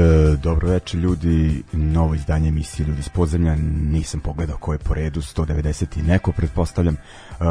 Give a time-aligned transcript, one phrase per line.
[0.00, 3.56] E, dobro večer ljudi, novo izdanje emisije Ljudi iz podzemlja,
[3.90, 6.94] nisam pogledao ko je po redu, 190 i neko pretpostavljam.
[6.94, 7.44] E,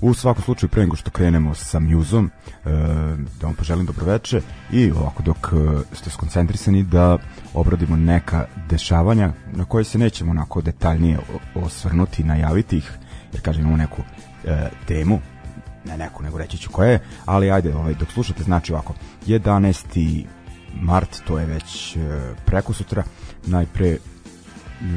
[0.00, 2.70] u svakom slučaju pre nego što krenemo sa muzom, e,
[3.40, 7.18] da vam poželim dobro večer i ovako dok e, ste skoncentrisani da
[7.54, 11.18] obradimo neka dešavanja na koje se nećemo onako detaljnije
[11.54, 12.92] osvrnuti i najaviti ih,
[13.32, 14.02] jer kažem imamo neku
[14.44, 15.20] e, temu,
[15.84, 18.94] ne neku, nego reći ću koja je, ali ajde, ovaj, dok slušate, znači ovako,
[19.26, 20.24] 11
[20.74, 21.98] mart, to je već e,
[22.46, 23.04] preko sutra,
[23.46, 23.98] najpre e,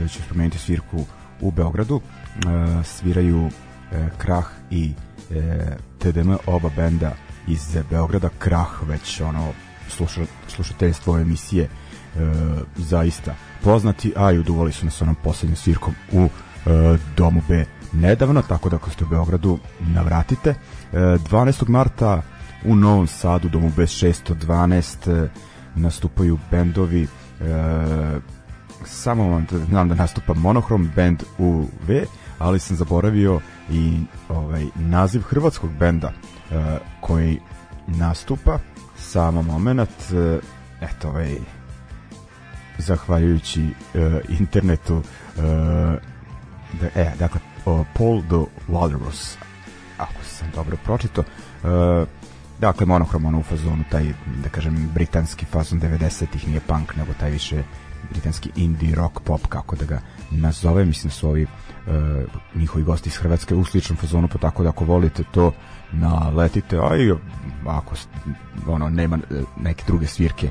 [0.08, 1.06] ću spomenuti svirku
[1.42, 3.50] u Beogradu, e, sviraju
[4.18, 4.94] Krah i
[6.00, 7.12] TDM, oba benda
[7.48, 9.54] iz Beograda, Krah već ono
[9.90, 11.70] sluša, slušateljstvo emisije
[12.78, 16.30] zaista poznati, a i uduvali su nas onom poslednjom svirkom u
[17.18, 20.56] Domu B nedavno, tako da ako ste u Beogradu navratite.
[20.92, 21.70] 12.
[21.70, 22.22] marta
[22.66, 25.28] u Novom Sadu, Domu B 612,
[25.76, 27.08] nastupaju bendovi e,
[28.86, 31.24] samo vam da znam da nastupa Monohrom band
[31.88, 32.06] V,
[32.40, 34.00] ali sam zaboravio i
[34.30, 36.12] ovaj naziv hrvatskog benda
[36.52, 37.40] e, koji
[37.88, 38.60] nastupa
[38.98, 40.40] samo moment e,
[40.82, 41.38] eto ovaj
[42.78, 45.02] zahvaljujući e, internetu
[45.38, 45.42] e,
[46.82, 47.40] da, e, dakle
[47.94, 49.36] Paul the Walrus
[49.98, 52.06] ako sam dobro pročito e,
[52.64, 54.06] Dakle, monohrom ono u fazonu, taj,
[54.44, 57.64] da kažem, britanski fazon 90-ih, nije punk, nego taj više
[58.12, 60.00] britanski indie rock pop, kako da ga
[60.32, 61.50] nazove, mislim da su ovi uh,
[62.56, 65.52] njihovi gosti iz Hrvatske u sličnom fazonu, pa tako da ako volite to
[65.92, 67.12] naletite, a i
[67.68, 67.96] ako
[68.68, 70.50] ono, nema e, neke druge svirke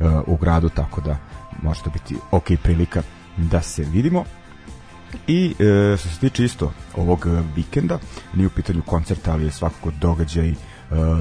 [0.00, 1.16] uh, u gradu, tako da
[1.62, 3.02] može to biti ok prilika
[3.36, 4.24] da se vidimo.
[5.26, 7.26] I e, što se tiče isto ovog
[7.56, 7.98] vikenda,
[8.34, 10.54] nije u pitanju koncerta, ali je svakako događaj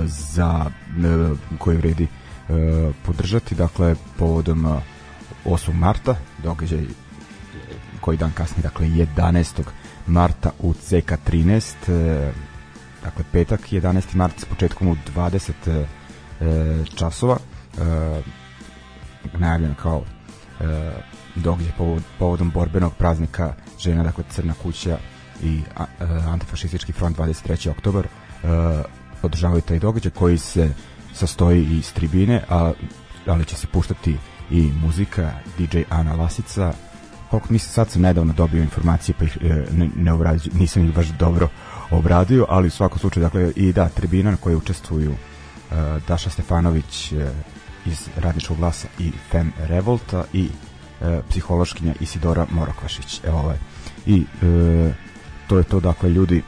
[0.06, 0.66] za
[1.58, 2.08] koje vredi
[3.06, 4.78] podržati dakle povodom
[5.46, 5.74] 8.
[5.74, 6.86] marta događaj
[8.02, 9.64] koji dan kasnije dakle 11.
[10.08, 12.32] marta u CK13
[13.04, 14.16] dakle petak 11.
[14.16, 15.86] marta s početkom u 20
[16.96, 17.38] časova
[19.34, 20.04] najavljen kao
[21.36, 21.74] događaj
[22.20, 24.98] povodom borbenog praznika žena dakle Crna kuća
[25.44, 25.62] i
[26.28, 27.70] antifašistički front 23.
[27.70, 28.08] oktobar
[29.24, 30.74] održavaju taj događaj koji se
[31.14, 32.72] sastoji iz tribine, a,
[33.26, 34.18] ali će se puštati
[34.52, 36.74] i muzika DJ Ana Lasica.
[37.30, 40.94] Koliko mislim sad sam nedavno dobio informacije pa ih e, ne, ne obrađu, nisam ih
[40.94, 41.50] baš dobro
[41.92, 47.12] obradio, ali u svakom slučaju dakle i da, tribina na kojoj učestvuju uh, Daša Stefanović
[47.12, 47.22] uh,
[47.86, 50.50] iz Radničkog glasa i Fem Revolta i
[51.02, 53.22] uh, psihološkinja Isidora Morokvašić.
[53.24, 53.58] Evo ovaj.
[54.06, 54.92] i uh,
[55.48, 56.44] to je to dakle ljudi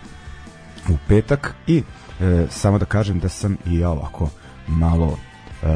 [0.90, 1.56] u petak.
[1.68, 1.84] I
[2.20, 4.30] e, samo da kažem da sam i ja ovako
[4.68, 5.18] malo
[5.64, 5.68] e,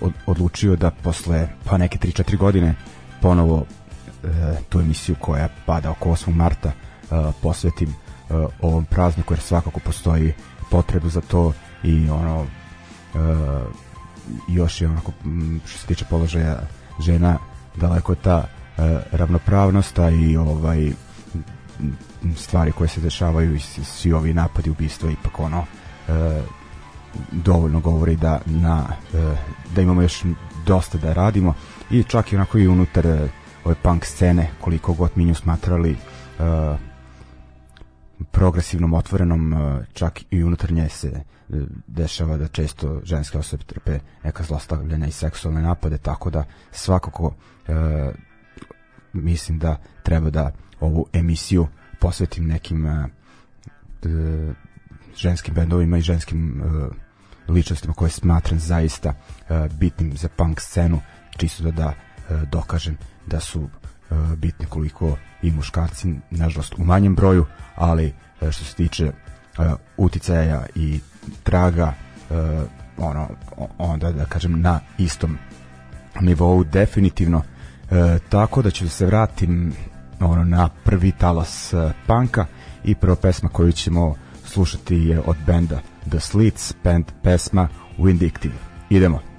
[0.00, 2.74] od, odlučio da posle pa neke 3-4 godine
[3.20, 3.64] ponovo
[4.24, 4.28] e,
[4.68, 6.34] tu emisiju koja pada oko 8.
[6.34, 6.74] marta e,
[7.42, 7.94] posvetim e,
[8.60, 10.32] ovom prazniku jer svakako postoji
[10.70, 11.52] potrebu za to
[11.82, 13.18] i ono e,
[14.48, 15.12] još je onako
[15.66, 16.60] što se tiče položaja
[17.00, 17.38] žena
[17.76, 20.92] daleko je ta e, ravnopravnost i ovaj
[22.36, 25.64] stvari koje se dešavaju i svi ovi napadi ubistva ipak ono
[26.08, 26.42] e,
[27.32, 29.36] dovoljno govori da na e,
[29.74, 30.22] da imamo još
[30.66, 31.54] dosta da radimo.
[31.90, 33.28] I čak i onako i unutar e,
[33.64, 35.96] ove punk scene koliko god mi nju smatrali e,
[38.30, 41.22] progresivnom, otvorenom e, čak i unutar nje se e,
[41.86, 47.34] dešava da često ženske osobe trpe neka zlostavljanja i seksualne napade tako da svakako
[47.68, 47.72] e,
[49.12, 51.66] mislim da treba da ovu emisiju
[52.04, 53.04] posvetim nekim uh,
[55.16, 56.92] ženskim bendovima i ženskim uh,
[57.48, 61.00] ličnostima koje smatram zaista uh, bitnim za punk scenu
[61.36, 67.14] čisto da, da uh, dokažem da su uh, bitni koliko i muškarci nažalost u manjem
[67.14, 68.06] broju ali
[68.40, 71.00] uh, što se tiče uh, uticaja i
[71.42, 71.94] traga
[72.30, 72.36] uh,
[72.98, 73.28] ono
[73.78, 75.38] onda da kažem na istom
[76.20, 77.38] nivou definitivno.
[77.38, 77.98] Uh,
[78.28, 79.72] tako da ću da se vratim
[80.26, 82.46] ono na prvi talas uh, panka
[82.84, 85.80] i prva pesma koju ćemo slušati je od benda
[86.10, 87.68] The Slits, band pesma
[87.98, 88.54] Vindictive.
[88.90, 89.33] idemo.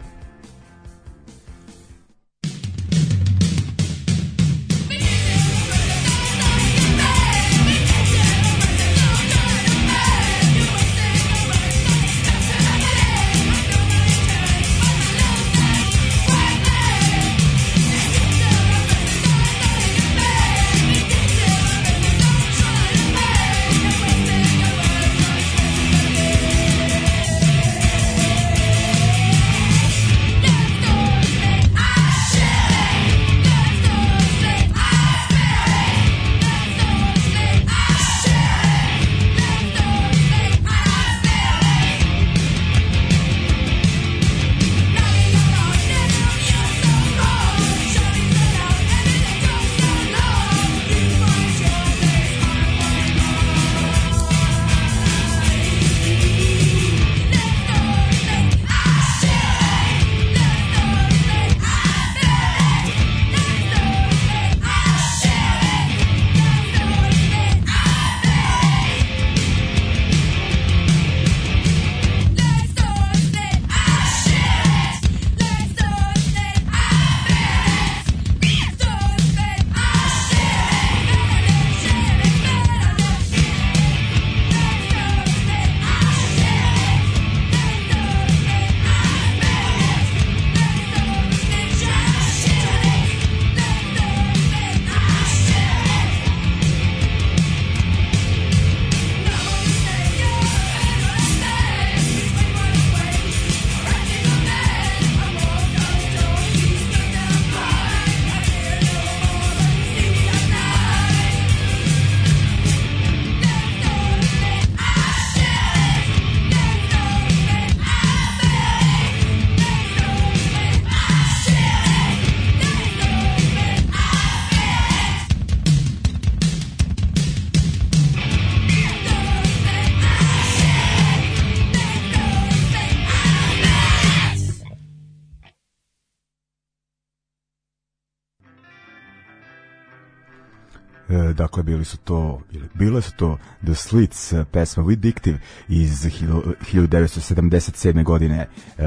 [141.33, 148.03] Dakle bili su to ili bile su to The Slits uh, pesma Vindictive iz 1977.
[148.03, 148.47] godine
[148.77, 148.83] uh,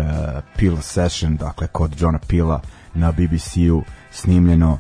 [0.57, 2.61] Peel Session dakle kod Johna Pila
[2.95, 4.79] na BBC-u snimljeno uh,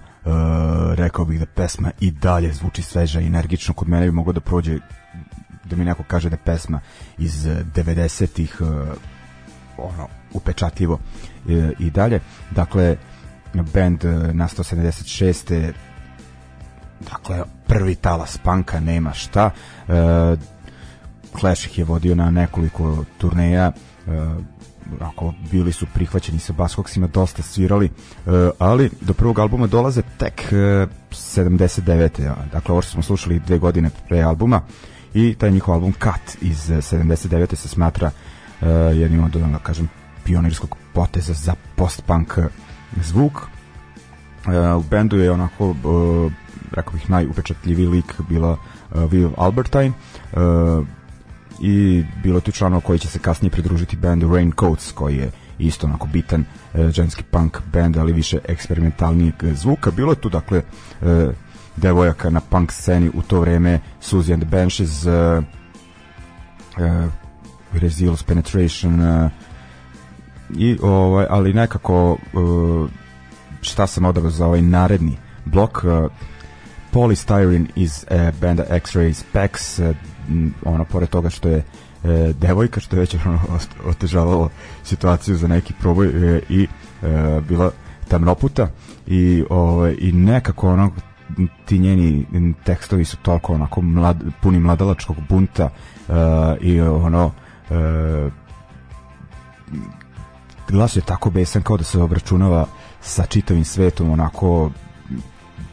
[0.94, 4.40] rekao bih da pesma i dalje zvuči sveža i energično kod mene bi moglo da
[4.40, 4.78] prođe
[5.64, 6.80] da mi neko kaže da pesma
[7.18, 8.68] iz 90-ih uh,
[9.78, 11.00] ono upečatljivo uh,
[11.78, 12.96] i dalje dakle
[13.54, 15.72] band nastao 76
[17.00, 19.50] dakle prvi talas panka nema šta
[19.88, 19.92] e,
[21.40, 23.72] Clash ih je vodio na nekoliko turneja
[24.06, 24.10] e,
[25.00, 27.90] ako bili su prihvaćeni sa Baskoksima dosta svirali e,
[28.58, 32.34] ali do prvog albuma dolaze tek e, 79.
[32.52, 34.60] dakle ovo što smo slušali dve godine pre albuma
[35.14, 37.54] i taj njihov album Cut iz 79.
[37.54, 38.10] se smatra
[38.60, 39.88] e, jednim od da kažem
[40.24, 42.38] pionirskog poteza za post-punk
[43.02, 43.32] zvuk
[44.46, 49.92] e, u bendu je onako e, rekao bih najupečatljiviji lik bila uh, Viv Albertine
[50.32, 50.86] uh,
[51.60, 56.06] i bilo tu članova koji će se kasnije pridružiti bandu Raincoats koji je isto onako
[56.06, 56.44] bitan
[56.74, 59.90] uh, ženski punk band ali više eksperimentalnijeg zvuka.
[59.90, 60.62] Bilo je tu dakle
[61.00, 61.08] uh,
[61.76, 65.12] devojaka na punk sceni u to vreme Suzy and the Benches uh,
[66.76, 67.10] uh,
[67.72, 69.30] Resilience Penetration uh,
[70.56, 72.16] i ovaj ali nekako
[73.60, 75.84] šta sam odabrao za ovaj naredni blok
[76.92, 79.94] Polystyrene iz e, benda X-Ray Specs e,
[80.64, 81.64] ono pored toga što je e,
[82.40, 83.40] devojka što je već ono,
[83.84, 84.48] otežavalo
[84.84, 86.66] situaciju za neki proboj e, i
[87.02, 87.70] e, bila
[88.08, 88.68] tamnoputa
[89.06, 90.90] i, ovaj, i nekako ono
[91.64, 92.26] ti njeni
[92.64, 95.64] tekstovi su toliko onako mlad, puni mladalačkog bunta
[96.08, 96.14] uh,
[96.60, 97.26] i ono
[97.70, 98.32] uh,
[100.68, 102.66] glas je tako besan kao da se obračunava
[103.00, 104.70] sa čitavim svetom onako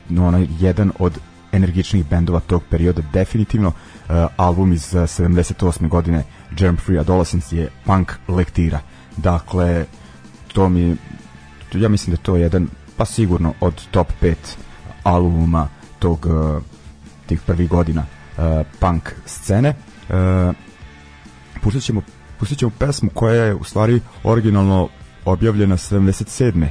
[0.09, 1.19] onaj jedan od
[1.51, 5.87] energičnih bendova tog perioda definitivno uh, album iz uh, 78.
[5.87, 8.79] godine Germ Free Adolescence je punk lektira
[9.17, 9.85] dakle
[10.53, 10.95] to mi
[11.73, 14.35] ja mislim da to je jedan pa sigurno od top 5
[15.03, 15.67] albuma
[15.99, 16.63] tog uh,
[17.25, 18.05] tih prvih godina
[18.37, 18.43] uh,
[18.79, 19.73] punk scene
[20.09, 20.55] uh,
[21.61, 22.01] pustit ćemo
[22.39, 24.89] pustit ćemo pesmu koja je u stvari originalno
[25.25, 26.67] objavljena 77.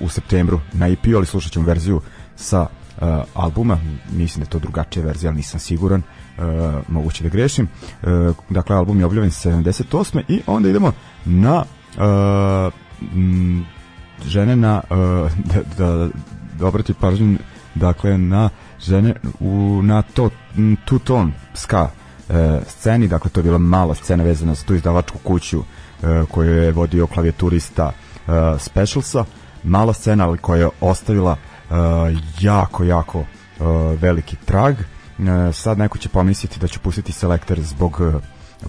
[0.00, 2.00] u septembru na EP, ali slušat ćemo verziju
[2.40, 3.78] sa uh, albuma,
[4.12, 6.02] mislim da je to drugačija verzija, ali nisam siguran,
[6.38, 6.44] uh,
[6.88, 7.68] moguće da grešim.
[8.02, 10.22] Uh, dakle, album je objavljen 78.
[10.28, 10.92] i onda idemo
[11.24, 11.64] na
[11.96, 12.72] uh,
[13.14, 13.66] m,
[14.26, 16.08] žene na uh, da, da,
[16.58, 17.38] da obrati pažnju
[17.74, 22.34] dakle na žene u, na to two tone ska uh,
[22.66, 25.64] sceni, dakle to je bila mala scena vezana za tu izdavačku kuću uh,
[26.30, 27.86] koju je vodio klavijaturista
[28.26, 29.24] uh, Specialsa,
[29.64, 31.36] mala scena ali koja je ostavila
[32.40, 33.24] jako, jako
[34.00, 34.74] veliki trag.
[35.52, 38.14] Sad neko će pomisliti da ću pustiti selektor zbog uh,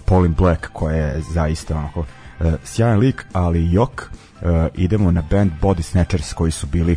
[0.04, 2.06] Pauline Black koja je zaista onako uh,
[2.64, 4.10] sjajan lik, ali jok.
[4.40, 6.96] Uh, idemo na band Body Snatchers koji su bili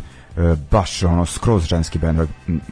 [0.70, 2.28] baš ono skroz ženski band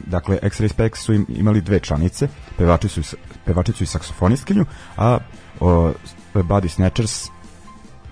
[0.07, 2.27] dakle X-Ray Specs su im, imali dve članice
[2.57, 3.01] pevačicu,
[3.45, 4.65] pevačicu i saksofonistkinju
[4.97, 5.17] a
[5.59, 5.91] uh,
[6.33, 7.27] Body Snatchers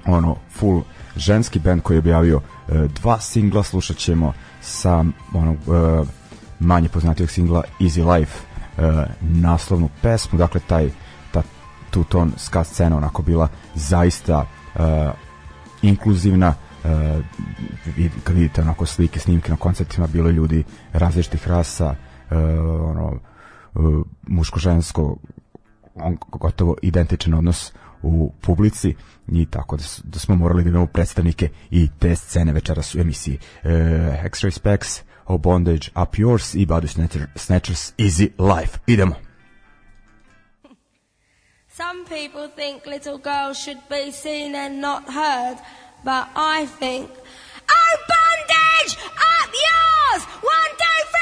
[0.06, 0.82] ono full
[1.16, 4.34] ženski band koji je objavio uh, dva singla slušat ćemo
[4.64, 6.08] sa onog uh,
[6.60, 8.40] manje poznatijeg singla Easy Life
[8.78, 8.84] uh,
[9.22, 10.38] naslovnu pesmu.
[10.38, 10.90] Dakle taj
[11.94, 14.82] tu ton ska scena onako bila zaista uh,
[15.82, 16.48] inkluzivna
[16.84, 16.92] uh,
[18.24, 22.38] kad vidite onako slike, snimke na koncertima bilo ljudi različitih rasa uh,
[22.90, 23.20] ono
[23.74, 25.18] uh, muško-žensko
[25.96, 28.96] on gotovo identičan odnos u publici
[29.28, 33.40] i tako da, da smo morali da imamo predstavnike i te scene večeras u emisiji
[33.64, 33.70] uh,
[34.24, 36.88] X-Ray Specs, O Bondage, Up Yours i Body
[37.36, 38.80] Snatchers Easy Life.
[38.88, 39.16] Idemo!
[41.76, 45.58] Some people think little girls should be seen and not heard,
[46.04, 47.10] but I think,
[47.70, 48.98] oh bondage,
[49.40, 50.24] up yours!
[50.44, 51.13] One, two,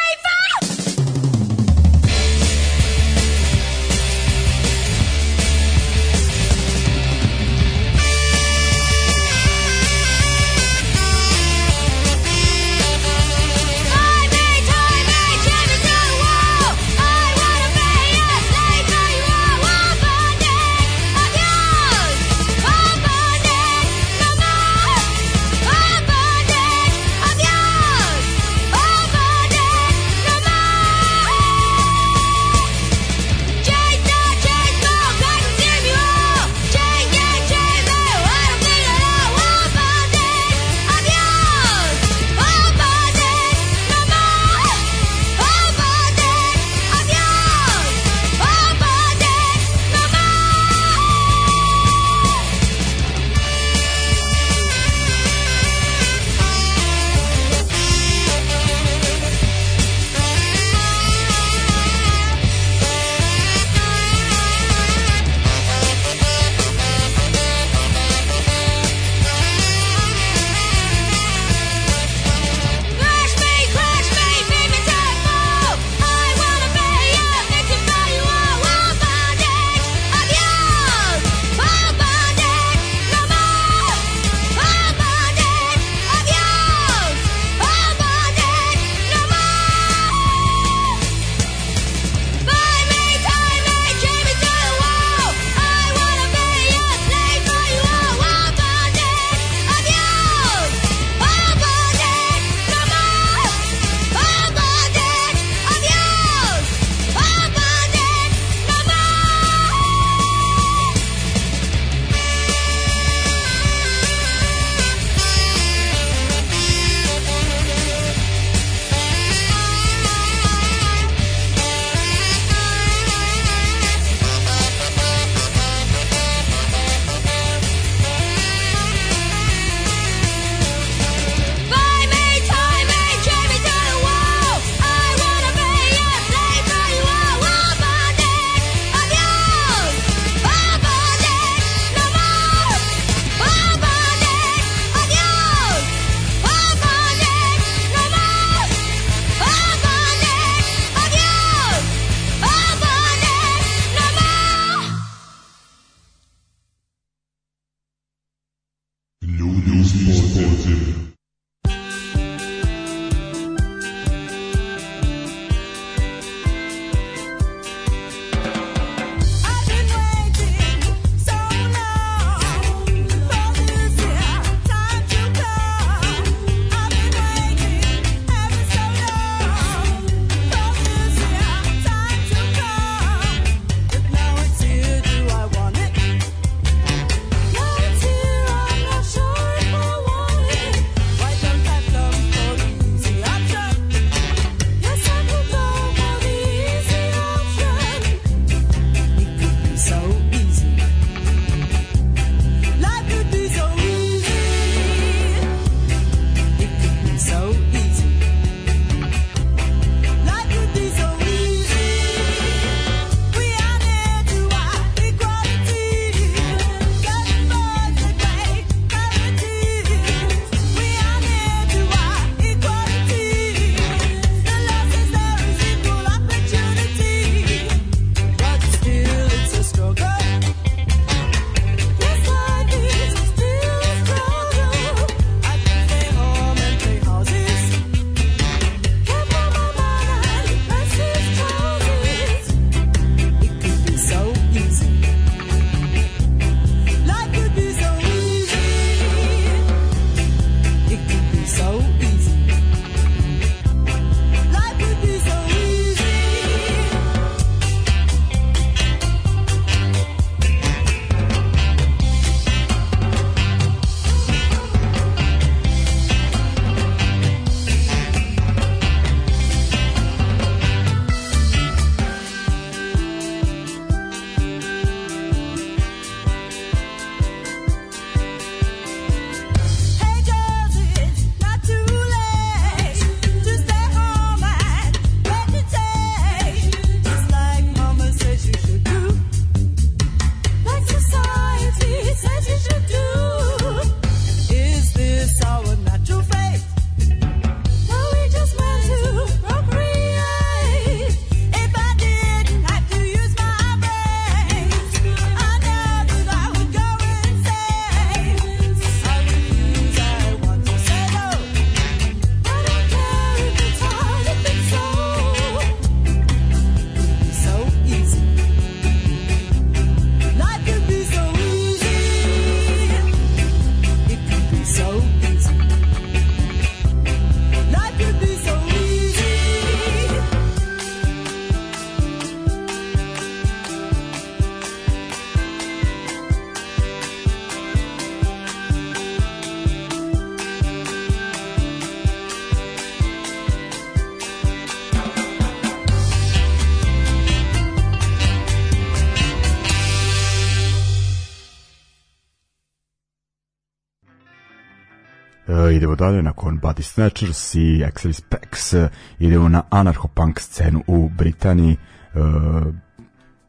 [355.91, 358.87] Idemo dalje nakon Body Snatchers i Axelis Pex uh,
[359.19, 361.77] idemo na anarcho-punk scenu u Britaniji
[362.13, 362.73] uh,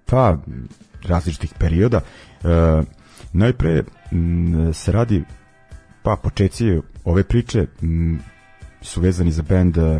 [0.07, 0.37] pa
[1.02, 2.85] različitih perioda uh,
[3.33, 5.24] najpre m, se radi
[6.02, 8.18] pa početci ove priče m,
[8.81, 9.98] su vezani za band uh,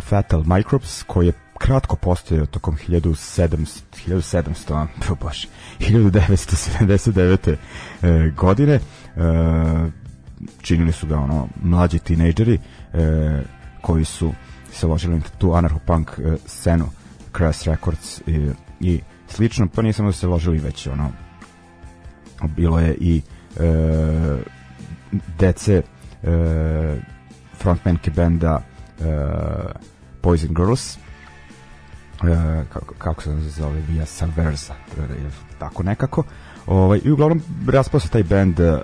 [0.00, 5.48] Fatal Microbes koji je kratko postojao tokom 1700 1700 oh bože
[5.80, 7.56] 1979.
[8.02, 8.80] E, godine e,
[10.60, 12.58] činili su ga ono mlađi tinejdžeri
[12.92, 13.42] e,
[13.80, 14.32] koji su
[14.72, 16.86] se ložili na tu anarcho-punk e, scenu
[17.36, 21.10] Crash Records i, i slično, pa nije samo da se ložili već ono
[22.56, 23.22] bilo je i
[23.56, 23.62] e,
[25.38, 25.82] dece
[26.22, 27.02] e,
[27.58, 29.04] frontmanke benda e,
[30.20, 30.98] Poison Girls e,
[32.72, 34.74] kako, kako se zove Via Salversa
[35.58, 36.22] tako nekako?
[36.66, 38.80] Ovaj, i uglavnom raspao se taj band uh,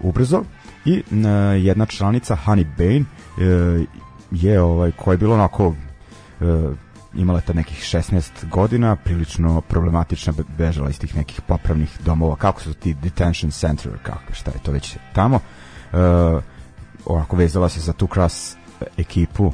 [0.00, 0.42] ubrzo
[0.86, 3.86] i uh, jedna članica Honey Bane uh,
[4.30, 5.76] je ovaj koja je bila onako uh,
[7.14, 12.74] imala ta nekih 16 godina, prilično problematična, bežala iz tih nekih popravnih domova, kako su
[12.74, 15.36] ti detention center, kako, šta je to već tamo.
[15.36, 16.42] Uh,
[17.06, 18.56] onako vezala se za tu kras
[18.98, 19.52] ekipu, uh,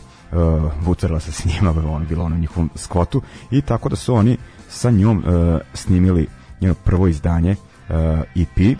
[0.81, 4.37] vucerala se s njima, on bilo ono njihovom skvotu i tako da su oni
[4.69, 6.27] sa njom uh, snimili
[6.61, 7.97] njeno prvo izdanje uh,
[8.35, 8.79] EP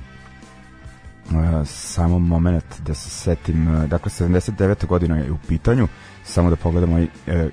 [1.65, 4.87] samo moment da se setim uh, dakle 79.
[4.87, 5.89] godina je u pitanju
[6.25, 7.07] samo da pogledamo uh,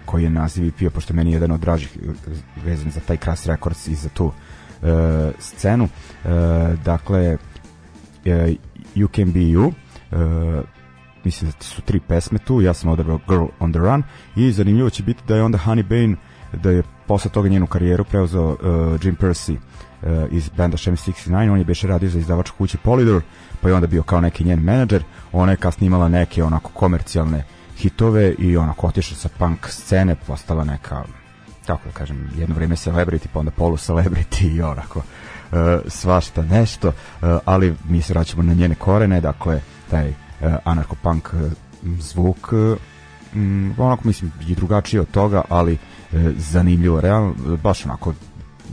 [0.05, 1.97] koji je naziv EP pošto meni je jedan od dražih
[2.65, 4.33] vezan za taj Crass Records i za tu uh,
[5.39, 6.29] scenu uh,
[6.83, 7.39] dakle uh,
[8.95, 10.65] You Can Be You uh,
[11.23, 14.03] mislim da su tri pesme tu ja sam odabrao Girl on the Run
[14.35, 16.15] i zanimljivo će biti da je onda Honey Bane
[16.53, 18.57] da je posle toga njenu karijeru preuzeo uh,
[19.05, 23.21] Jim Percy uh, iz benda Shem 69 on je beše radio za izdavačku kuću Polydor
[23.61, 25.03] pa je onda bio kao neki njen menadžer.
[25.31, 27.43] Ona je kasnije imala neke onako komercijalne
[27.77, 31.03] hitove i onako otišla sa punk scene postala neka
[31.67, 35.57] kako da kažem jedno vreme celebrity pa onda polu celebrity i onako uh,
[35.87, 36.93] svašta nešto uh,
[37.45, 40.15] ali mi se vraćamo na njene korene dakle taj uh,
[40.65, 41.51] anarcho-punk uh,
[41.99, 42.77] zvuk uh,
[43.77, 45.79] onako mislim i drugačije od toga ali uh,
[46.37, 48.13] zanimljivo realno baš onako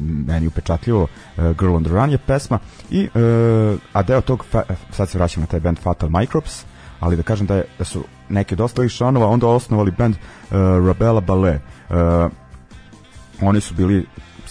[0.00, 2.58] meni upečatljivo uh, Girl on the Run je pesma
[2.90, 4.44] i uh, a deo tog
[4.90, 6.64] sad se vraćam na taj band Fatal Microbes
[7.00, 10.56] ali da kažem da, je, da su neke od ostalih članova onda osnovali band uh,
[10.86, 11.60] Rabela Ballet.
[11.88, 11.96] Uh,
[13.40, 14.06] oni su bili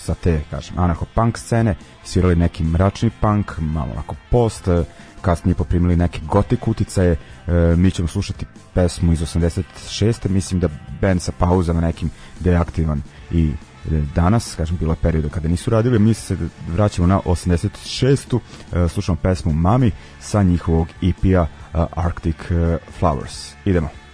[0.05, 4.67] sa te, kažem, anarcho punk scene, svirali neki mračni punk, malo onako post,
[5.21, 7.11] kasnije poprimili neke gotik uticaje,
[7.47, 10.29] e, mi ćemo slušati pesmu iz 86.
[10.29, 10.69] Mislim da
[11.01, 13.51] band sa pauzama nekim da je aktivan i
[14.15, 16.37] danas, kažem, bilo je perioda kada nisu radili, mi se
[16.67, 18.35] vraćamo na 86.
[18.35, 22.35] Uh, slušamo pesmu Mami sa njihovog EP-a uh, Arctic
[22.99, 23.53] Flowers.
[23.65, 24.04] Idemo.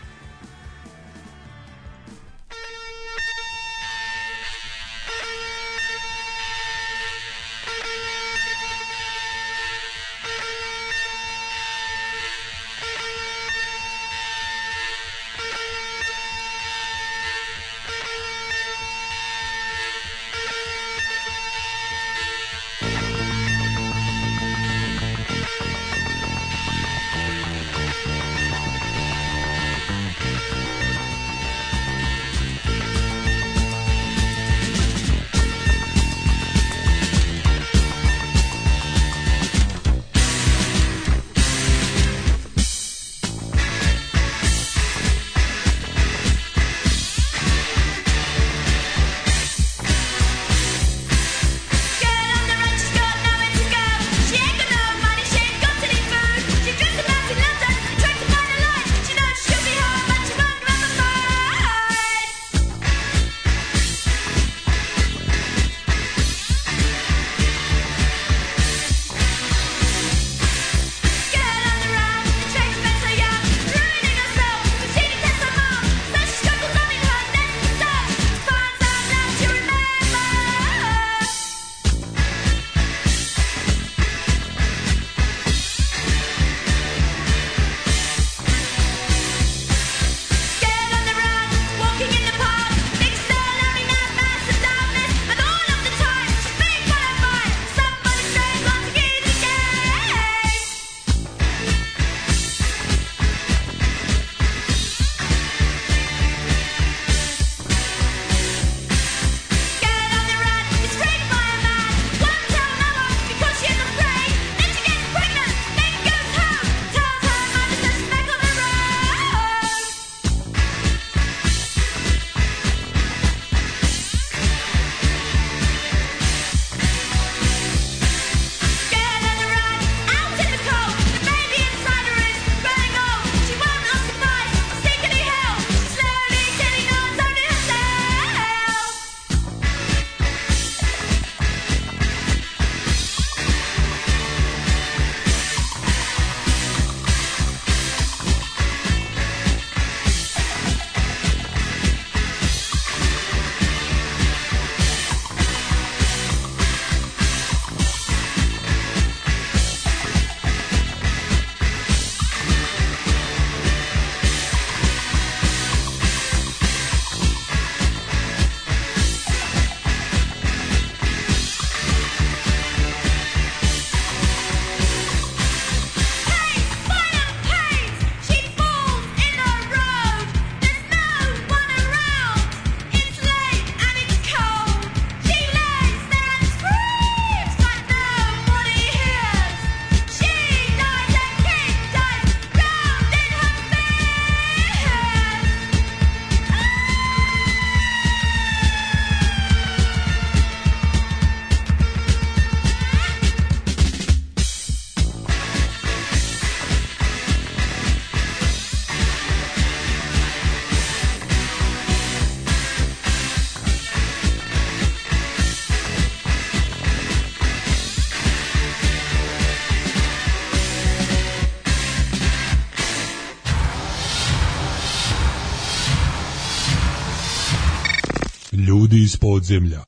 [229.22, 229.84] Podzemlja.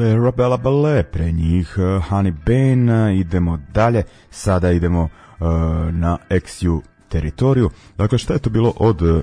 [0.00, 5.48] Dakle, Rabela Ballet, pre njih uh, Honey Bane, uh, idemo dalje, sada idemo uh,
[5.94, 7.70] na XU teritoriju.
[7.98, 9.22] Dakle, šta je to bilo od uh,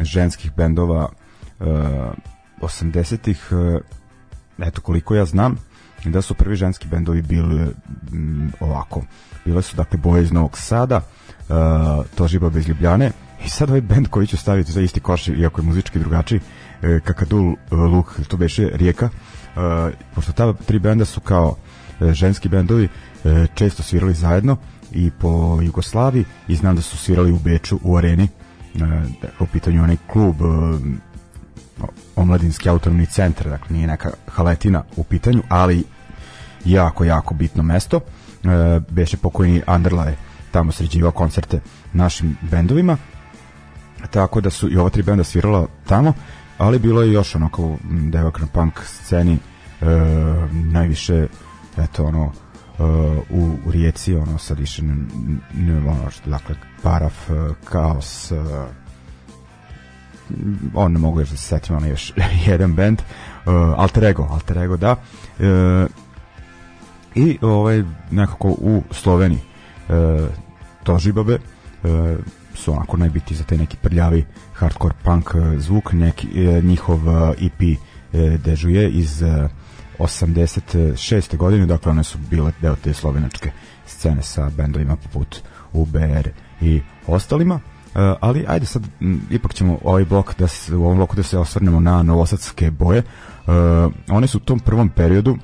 [0.00, 1.08] ženskih bendova
[1.60, 1.66] uh,
[2.60, 3.80] 80-ih, uh,
[4.66, 5.56] eto koliko ja znam,
[6.04, 7.66] da su prvi ženski bendovi bili
[8.12, 9.02] um, ovako.
[9.44, 13.10] Bile su dakle boje iz Novog Sada, uh, Tožiba bez Ljubljane
[13.44, 16.40] i sad ovaj bend koji ću staviti za isti koš, iako je muzički drugačiji,
[17.04, 19.08] Kakadul Luk, to beše Rijeka,
[20.14, 21.56] pošto ta tri benda su kao
[22.00, 22.84] uh, ženski bendovi
[23.24, 24.56] uh, često svirali zajedno
[24.92, 28.28] i po Jugoslaviji i znam da su svirali u Beču u areni.
[28.74, 28.82] Uh,
[29.40, 30.80] u pitanju onaj klub uh,
[32.16, 35.84] omladinski autonomni centar dakle nije neka haletina u pitanju ali
[36.64, 37.96] jako jako bitno mesto.
[37.96, 38.50] Uh,
[38.90, 40.16] beše pokojni Anderla je
[40.50, 41.60] tamo sređivao koncerte
[41.92, 42.96] našim bendovima.
[44.10, 46.12] Tako da su i ova tri benda svirala tamo
[46.58, 47.76] ali bilo je još ono kao
[48.10, 49.86] devak na punk sceni e,
[50.52, 51.26] najviše
[51.76, 52.82] eto ono e,
[53.30, 54.94] u, u rijeci ono sad više ne,
[55.54, 58.36] ne ono što dakle paraf, e, kaos e,
[60.74, 62.12] on ne mogu još da se setim ono još
[62.46, 65.46] jedan band uh, Alter Ego, Alter Ego da uh,
[67.14, 69.40] i ovaj nekako u Sloveniji
[69.88, 69.94] uh,
[70.82, 71.90] Tožibabe uh,
[72.56, 77.00] su onako najbitiji za taj neki prljavi hardcore punk zvuk neki, uh, njihov
[77.38, 77.62] EP
[78.12, 79.48] e, dežuje iz e,
[79.98, 81.36] 86.
[81.36, 83.50] godine, dakle one su bile deo te slovenačke
[83.86, 85.42] scene sa bendovima poput
[85.72, 86.28] UBR
[86.60, 87.60] i ostalima.
[88.20, 88.82] Ali ajde sad
[89.30, 93.02] ipak ćemo ovaj blok da se, u ovom bloku da se osvrnemo na novosadske boje.
[94.10, 95.36] One su u tom prvom periodu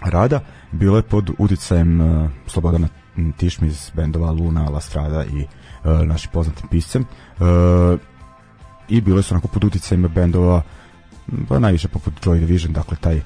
[0.00, 0.40] rada
[0.72, 2.00] bile pod uticajem
[2.46, 2.88] Slobodana
[3.36, 5.46] Tišmi iz bendova Luna, La Strada i
[5.84, 7.04] našim poznatim piscem.
[7.38, 7.46] Uh,
[8.88, 10.62] I bile su onako pod uticajem bendova
[11.48, 13.22] pa najviše poput Joy Division, dakle taj uh,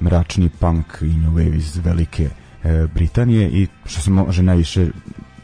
[0.00, 2.30] mračni punk i new wave iz velike
[2.94, 4.90] Britanije i što se može najviše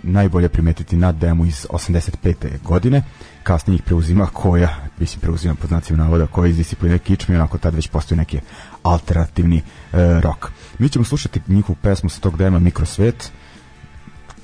[0.05, 2.63] najbolje primetiti na demo iz 85.
[2.63, 3.03] godine
[3.43, 7.75] kasnije ih preuzima koja, mislim preuzima pod znacima navoda, koja iz discipline kičmi, onako tad
[7.75, 8.41] već postoji neki
[8.83, 10.47] alternativni uh, rock.
[10.79, 13.33] Mi ćemo slušati njihovu pesmu sa tog dema Mikrosvet,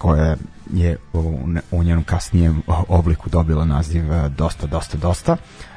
[0.00, 0.36] koja
[0.72, 0.96] je
[1.70, 4.04] u, njenom kasnijem obliku dobila naziv
[4.36, 5.36] Dosta, Dosta, Dosta.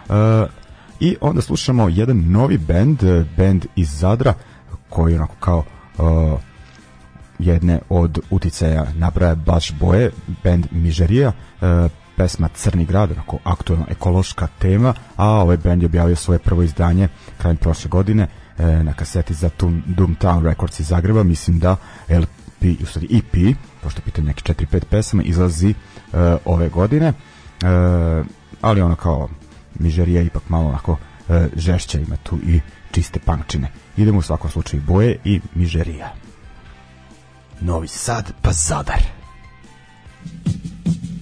[0.09, 0.15] Uh,
[0.99, 3.03] I onda slušamo jedan novi band,
[3.37, 4.33] band iz Zadra,
[4.89, 5.63] koji onako kao
[7.39, 10.11] jedne od uticaja nabraja baš boje,
[10.43, 11.31] band Mižerija,
[12.17, 17.07] pesma Crni grad, onako aktualna ekološka tema, a ovaj band je objavio svoje prvo izdanje
[17.37, 21.75] krajem prošle godine na kaseti za Doomtown Records iz Zagreba, mislim da
[22.63, 28.25] LP, u stvari EP, pošto pitanje neki 4-5 pesama, izlazi uh, ove godine, uh,
[28.61, 29.29] ali ono kao
[29.79, 30.97] Mižerija ipak malo onako
[31.29, 32.59] e, žešća ima tu i
[32.91, 33.71] čiste pankčine.
[33.97, 36.13] Idemo u svakom slučaju boje i Mižerija.
[37.61, 39.03] Novi Sad pa Zadar.
[40.23, 41.12] Dosta, svega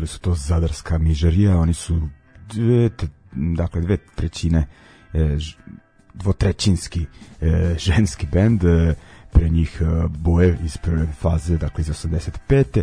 [0.00, 2.00] bili su to Zadarska mižerija, oni su
[2.52, 2.90] dve,
[3.32, 4.66] dakle, dve trećine
[5.12, 5.36] e,
[6.14, 7.06] dvotrećinski
[7.40, 8.94] e, ženski bend e,
[9.32, 12.82] pre njih e, boje iz prve faze, dakle iz 85.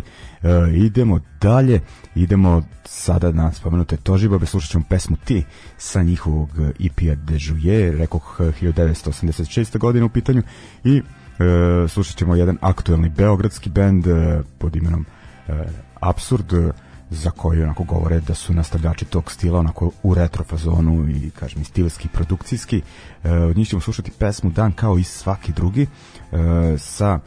[0.74, 1.80] idemo dalje,
[2.14, 5.44] idemo sada na spomenute Tožibabe, slušat ćemo pesmu Ti
[5.76, 9.78] sa njihovog EP-a De Jouye, rekoh 1986.
[9.78, 10.42] godine u pitanju
[10.84, 15.06] i e, slušat ćemo jedan aktuelni beogradski bend e, pod imenom
[15.48, 15.52] e,
[16.00, 16.52] Absurd,
[17.10, 21.64] za koji onako govore da su nastavljači tog stila onako u retro fazonu i kažem
[21.64, 22.82] stilski produkcijski.
[23.24, 25.88] E, od njih ćemo slušati pesmu Dan kao i svaki drugi e,
[26.78, 27.20] sa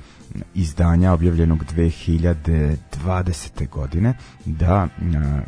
[0.54, 3.70] izdanja objavljenog 2020.
[3.70, 4.14] godine
[4.46, 5.42] da e,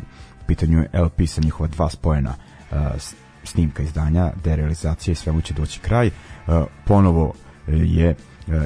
[0.46, 2.34] pitanju je LP sa njihova dva spojena
[2.72, 2.76] e,
[3.44, 6.06] snimka izdanja, derealizacija i svemu će doći kraj.
[6.06, 6.12] E,
[6.84, 7.34] ponovo
[7.68, 8.14] je E,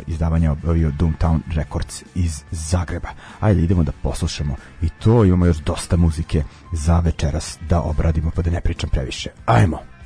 [0.06, 3.08] izdavanja obavio Doomtown Records iz Zagreba.
[3.40, 8.42] Ajde idemo da poslušamo i to imamo još dosta muzike za večeras da obradimo pa
[8.42, 9.30] da ne pričam previše.
[9.46, 9.78] Ajmo!
[9.78, 9.98] Ajmo!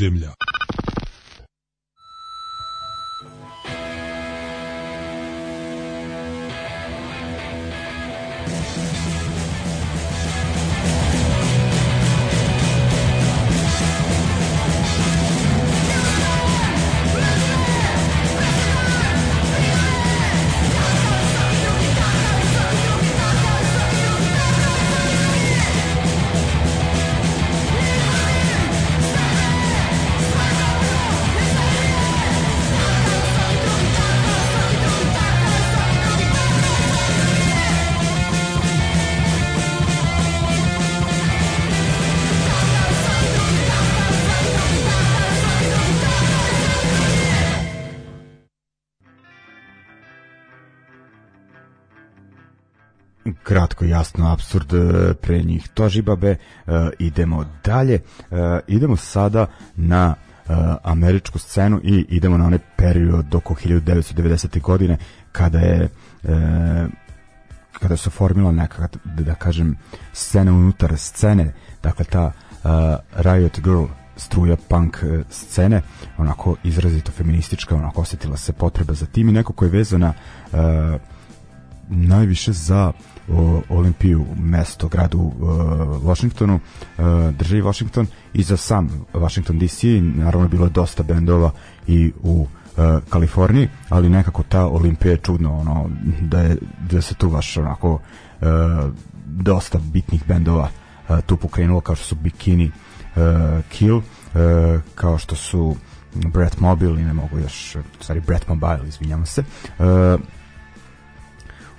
[0.00, 0.39] Podzemlja.
[53.80, 56.36] Kratko, jasno, absurd e, pre njih Tožibabe.
[56.66, 58.00] Uh, idemo dalje.
[58.30, 60.14] Uh, idemo sada na
[60.82, 64.60] američku scenu i idemo na onaj period oko 1990.
[64.60, 64.98] godine
[65.32, 65.88] kada je
[67.72, 69.76] kada se formila neka, da, kažem,
[70.12, 71.52] scena unutar scene,
[71.82, 72.32] dakle ta
[73.12, 73.84] Riot Girl
[74.16, 74.96] struja punk
[75.30, 75.82] scene,
[76.18, 80.12] onako izrazito feministička, onako osetila se potreba za tim i neko ko je vezana
[80.52, 80.58] uh,
[81.90, 82.92] najviše za
[83.32, 85.32] o, Olimpiju, mesto, gradu uh,
[86.02, 87.04] Washingtonu, uh,
[87.34, 91.50] državi Washington i za sam Washington DC, naravno bilo je dosta bendova
[91.86, 92.48] i u uh,
[93.10, 96.56] Kaliforniji, ali nekako ta Olimpija je čudno, ono, da, je,
[96.90, 98.48] da se tu baš onako uh,
[99.26, 100.68] dosta bitnih bendova
[101.08, 102.66] uh, tu pokrenulo, kao što su Bikini
[103.16, 103.22] uh,
[103.68, 104.04] Kill, uh,
[104.94, 105.76] kao što su
[106.14, 109.44] Brett Mobile i ne mogu još, stvari Brett Mobile, izvinjamo se,
[109.78, 110.20] uh,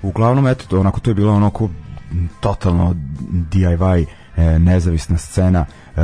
[0.01, 1.69] uglavnom eto to onako to je bilo onako
[2.39, 2.95] totalno
[3.51, 6.01] DIY e, nezavisna scena e,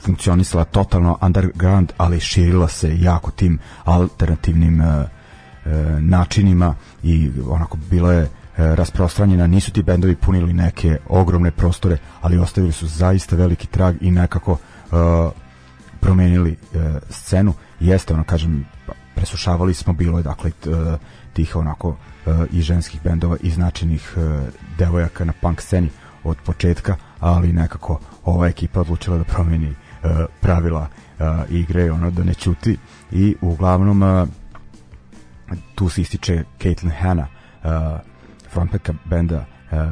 [0.00, 5.08] funkcionisala totalno underground, ali širila se jako tim alternativnim e, e,
[6.00, 12.38] načinima i onako bilo je e, rasprostranjena, nisu ti bendovi punili neke ogromne prostore, ali
[12.38, 14.96] ostavili su zaista veliki trag i nekako e,
[16.00, 17.54] promenili e, scenu.
[17.80, 20.50] Jeste, ono, kažem, pa, presušavali smo, bilo je, dakle,
[21.32, 21.96] tih onako
[22.52, 25.88] i ženskih bendova i značajnih e, devojaka na punk sceni
[26.24, 29.74] od početka, ali nekako ova ekipa odlučila da promeni e,
[30.40, 32.76] pravila e, igre, ono, da ne ćuti
[33.10, 34.26] i uglavnom e,
[35.74, 37.26] tu se ističe Caitlin Hanna,
[38.50, 39.44] frontbacka benda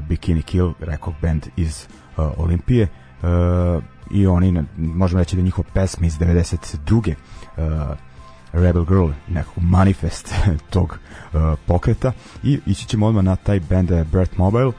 [0.09, 2.89] Bikini Kill, rekao band iz Olimpije
[4.11, 7.14] i oni, možemo reći da njihova pesma iz 92.
[7.57, 7.62] Uh,
[8.53, 10.35] Rebel Girl, nekako manifest
[10.73, 10.99] tog
[11.33, 12.13] uh, pokreta.
[12.43, 14.67] I ići ćemo odmah na taj band uh, Bert Mobile.
[14.67, 14.75] Uh,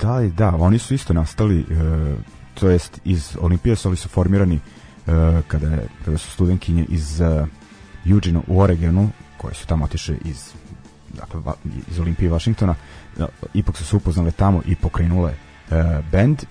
[0.00, 2.18] da, da, oni su isto nastali uh,
[2.54, 4.54] to jest iz Olimpije su, ali su formirani
[5.06, 5.12] uh,
[5.48, 7.48] kada, je, kada su studenkinje iz uh,
[8.06, 10.52] Eugene u Oregonu, koji su tamo otišli iz
[11.14, 11.40] dakle,
[11.90, 12.74] iz Olimpije Vašingtona,
[13.54, 15.34] ipak su se upoznale tamo i pokrenule
[15.70, 15.76] uh,
[16.12, 16.42] band.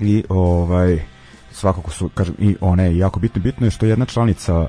[0.00, 1.13] I ovaj
[1.54, 4.68] svakako su kažem i one jako bitno bitno je što jedna članica uh,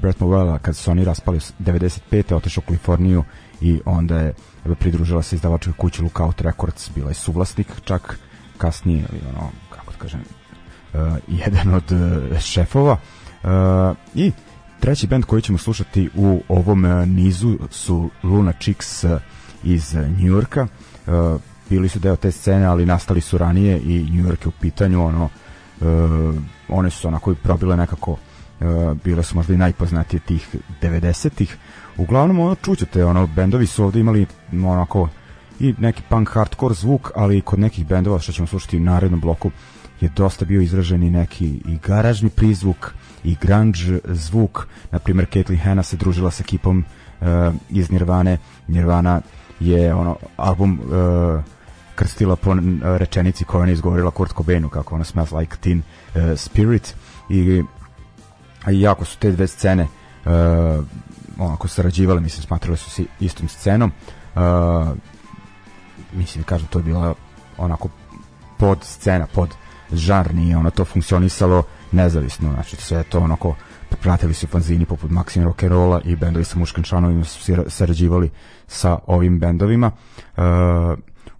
[0.00, 2.34] Brett Movella kad su oni raspali 95.
[2.34, 3.24] otišao u Kaliforniju
[3.60, 4.34] i onda je
[4.78, 6.90] pridružila se izdavačkoj kući Lookout Records.
[6.94, 8.18] Bila je suvlasnik čak
[8.58, 12.96] kasnije ili ono kako da kažem uh, jedan od uh, šefova.
[13.42, 13.50] Uh,
[14.14, 14.32] i
[14.80, 19.10] treći band koji ćemo slušati u ovom uh, nizu su Luna Chicks uh,
[19.64, 20.66] iz New Yorka.
[21.06, 21.40] Uh,
[21.70, 25.06] bili su deo te scene ali nastali su ranije i New York je u pitanju
[25.06, 25.30] ono uh,
[26.68, 28.18] one su onako probile nekako uh,
[29.04, 31.56] bile su možda i najpoznatije tih 90-ih
[31.96, 35.08] uglavnom ono čućete ono bendovi su ovde imali onako
[35.60, 39.50] i neki punk hardcore zvuk ali kod nekih bendova što ćemo slušati u narednom bloku
[40.00, 44.66] je dosta bio izražen i neki i garažni prizvuk i grunge zvuk.
[44.90, 46.84] Na primjer Caitlin Hanna se družila sa ekipom
[47.20, 47.26] uh,
[47.70, 48.38] iz Nirvane.
[48.68, 49.20] Nirvana
[49.60, 51.44] je ono album uh,
[51.96, 55.82] krstila po rečenici koju ona izgovorila Kurt Cobainu kako ona smells like teen
[56.14, 56.94] uh, spirit.
[57.28, 57.62] I
[58.64, 60.30] a jako su te dve scene uh,
[61.38, 63.92] onako sarađivale mislim smatrali su se istom scenom.
[64.34, 64.42] Uh,
[66.12, 67.14] mislim kažem to je bila
[67.58, 67.88] onako
[68.58, 69.54] pod scena pod
[69.92, 73.54] žar nije ono to funkcionisalo nezavisno znači sve to onako
[74.02, 78.30] pratili su fanzini poput Maxim Rock'n'Rolla i bendovi sa muškim članovima su sarađivali
[78.66, 79.90] sa ovim bendovima.
[80.36, 80.42] Uh,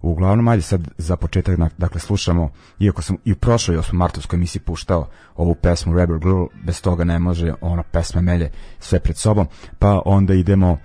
[0.01, 3.93] Uglavnom, ajde sad za početak, dakle, slušamo, iako sam i u prošloj 8.
[3.93, 8.99] martovskoj emisiji puštao ovu pesmu Rebel Girl, bez toga ne može, ona pesma melje sve
[8.99, 9.47] pred sobom,
[9.79, 10.77] pa onda idemo,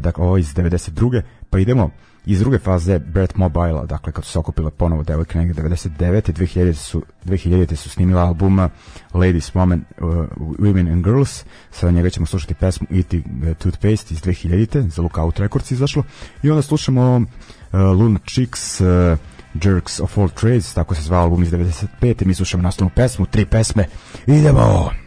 [0.00, 1.22] dakle, ovo iz 92.
[1.50, 1.90] pa idemo
[2.26, 6.32] iz druge faze Brett Mobile, dakle kad su se okupile ponovo devojke negde 99.
[6.32, 8.68] 2000 su, 2000 su snimila albuma
[9.14, 10.08] Ladies, Women, uh,
[10.58, 14.88] Women and Girls, sada njega ćemo slušati pesmu Eating uh, Toothpaste iz 2000.
[14.88, 16.02] za Lookout Records izašlo
[16.42, 18.86] i onda slušamo uh, Luna Chicks uh,
[19.62, 22.26] Jerks of All Trades, tako se zvao album iz 95.
[22.26, 23.86] Mi slušamo nastavnu pesmu, tri pesme,
[24.26, 24.90] idemo!
[24.90, 25.03] That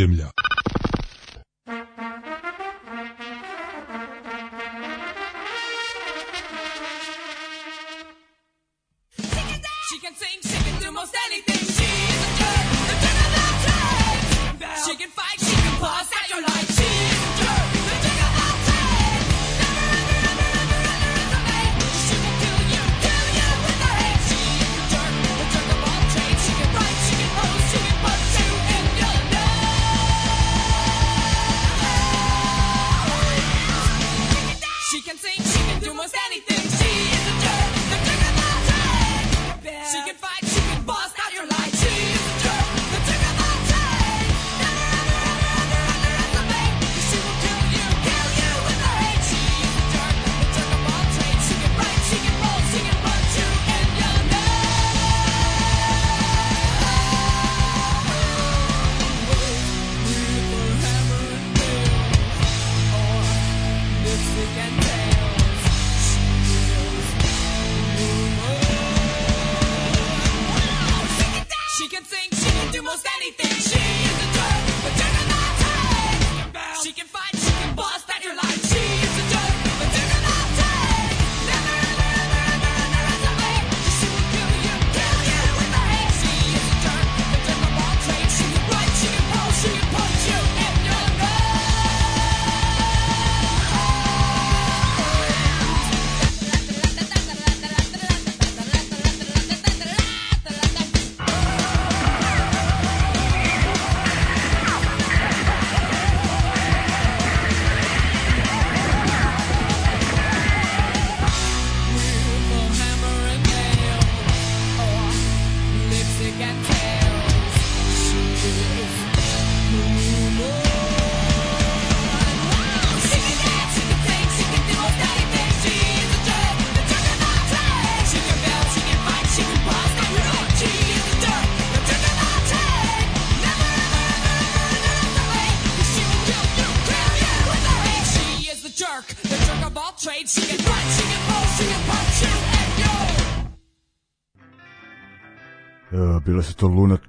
[0.00, 0.33] ljudi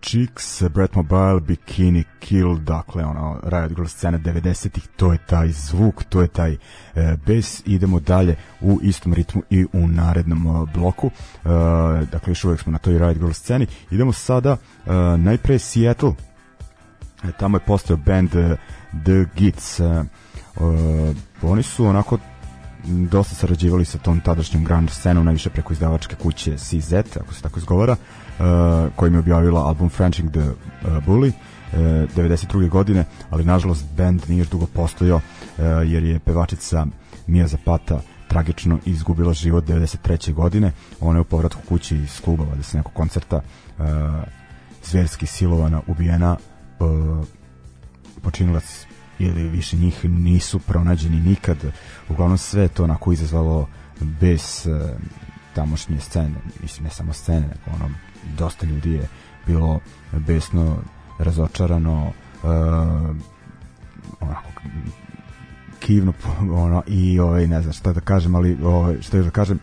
[0.06, 6.04] Cheeks, Brett Mobile, Bikini Kill, dakle ono Riot Girl scena 90-ih, to je taj zvuk,
[6.04, 6.58] to je taj e,
[7.26, 7.62] bes.
[7.66, 11.08] Idemo dalje u istom ritmu i u narednom e, bloku.
[11.08, 11.50] E,
[12.12, 13.68] dakle, još uvek smo na toj Riot Girl sceni.
[13.92, 16.14] Idemo sada e, najpre Seattle.
[17.24, 18.58] E, tamo je postao band e,
[19.04, 19.80] The Gits.
[19.80, 20.06] E, e,
[21.42, 22.18] oni su onako
[22.88, 27.60] dosta sarađivali sa tom tadašnjom grunge scenom, najviše preko izdavačke kuće CZ, ako se tako
[27.60, 27.96] izgovara.
[28.96, 31.32] Kojim je objavila album Frenching the uh, Bully
[31.74, 32.70] uh, 92.
[32.70, 35.22] godine, ali nažalost band nije još dugo postojao
[35.86, 36.86] jer je pevačica
[37.28, 40.34] Mia Zapata tragično izgubila život 93.
[40.34, 40.72] godine.
[41.00, 43.86] Ona je u povratku kući iz kluba, da se nekog koncerta uh,
[44.84, 46.38] zverski silovana, ubijena
[48.22, 48.86] počinilac
[49.20, 51.58] ili više njih nisu pronađeni nikad.
[52.10, 53.68] Uglavnom sve to onako izazvalo
[54.02, 54.68] bez
[55.54, 57.90] tamošnje scene, mislim ne samo scene, nego ono
[58.38, 59.08] dosta ljudi je
[59.48, 59.80] bilo
[60.12, 60.78] besno
[61.20, 62.50] razočarano uh,
[64.20, 64.50] onako
[65.80, 66.14] kivno
[66.66, 69.60] ono i ovaj ne znam šta da kažem ali ovaj šta da kažem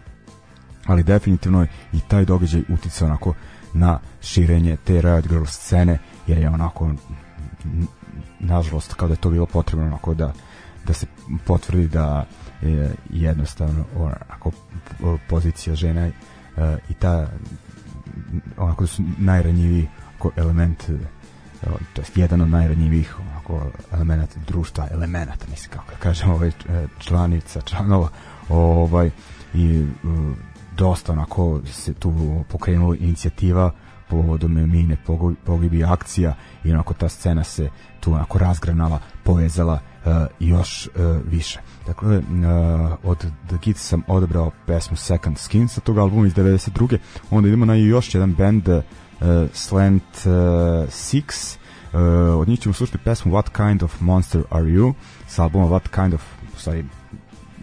[0.86, 3.34] ali definitivno i taj događaj uticao onako
[3.74, 6.90] na širenje te Riot Girl scene jer je onako
[8.40, 10.32] nažalost kao da je to bilo potrebno onako da
[10.86, 11.06] da se
[11.44, 12.26] potvrdi da
[12.62, 14.50] je jednostavno onako
[15.28, 17.28] pozicija žena uh, i ta
[18.56, 19.88] onako su najranjiviji
[20.36, 20.98] element e,
[21.92, 26.52] to je jedan od najranjivijih onako elemenata društva, elemenata mislim kako da kažem ovaj e,
[26.98, 28.08] članica, članova
[28.48, 29.10] ovaj
[29.54, 29.86] i e,
[30.76, 33.70] dosta onako se tu pokrenula inicijativa
[34.08, 34.96] povodom mine
[35.44, 36.34] pogibi akcija
[36.64, 39.78] i onako ta scena se tu onako razgranala, povezala
[40.40, 41.60] još uh, više.
[41.86, 42.24] Dakle, uh,
[43.02, 46.98] od The Kids sam odabrao pesmu Second Skin sa tog albuma iz 92.
[47.30, 48.68] Onda idemo na još jedan band
[49.52, 50.32] Slant uh,
[50.88, 51.56] Six.
[51.92, 52.00] Uh,
[52.40, 54.92] od njih ćemo slušati pesmu What Kind of Monster Are You
[55.26, 56.22] sa albuma What Kind of,
[56.56, 56.84] sorry,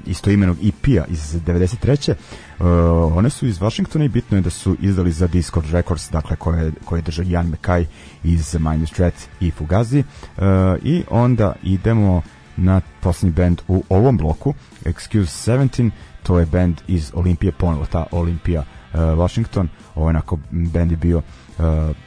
[0.05, 2.13] istoimenog EP-a iz 93.
[2.59, 6.35] Uh, one su iz Washingtona i bitno je da su izdali za Discord Records, dakle
[6.35, 7.85] koje, koje drže Jan Mekaj
[8.23, 9.99] iz Minus Threat i Fugazi.
[10.37, 10.43] Uh,
[10.83, 12.21] I onda idemo
[12.57, 14.53] na poslednji band u ovom bloku,
[14.85, 15.91] Excuse 17,
[16.23, 21.17] to je band iz Olimpije, ponovo ta Olimpija uh, Washington, ovo onako band je bio,
[21.17, 21.23] uh,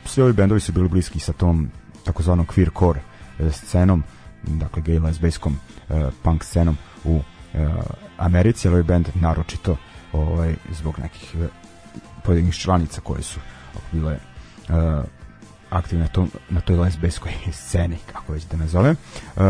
[0.05, 1.71] svi ovi bendovi su bili bliski sa tom
[2.05, 2.99] takozvanom queercore
[3.51, 4.03] scenom,
[4.43, 5.57] dakle gay lesbijskom
[6.23, 7.21] punk scenom u
[8.19, 9.77] Americi, ali ovaj band naročito
[10.13, 11.35] ovaj, zbog nekih
[12.25, 13.41] pojedinih članica koje su
[13.93, 14.19] bile
[14.69, 15.05] uh,
[15.71, 17.33] aktivne na, tom, na toj lesbijskoj
[17.67, 18.97] sceni, kako već da nazovem.
[19.37, 19.43] Uh,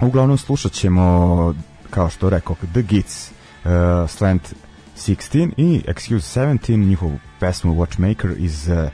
[0.00, 1.54] uglavnom slušat ćemo,
[1.90, 4.54] kao što rekao, The Gits, uh, Slant
[4.96, 8.88] 16 i Excuse 17, njihovu pesmu Watchmaker iz uh,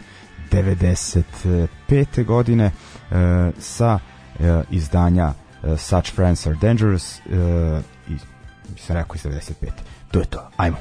[0.51, 2.25] 95.
[2.25, 2.65] godine
[3.11, 3.17] uh,
[3.59, 5.33] sa uh, izdanja
[5.63, 7.33] uh, Such Friends Are Dangerous uh,
[8.09, 8.19] i
[8.79, 9.71] sam rekao iz 95.
[10.11, 10.79] To je to, ajmo.